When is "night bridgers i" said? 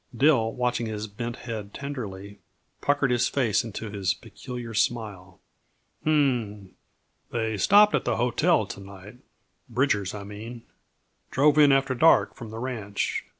8.79-10.23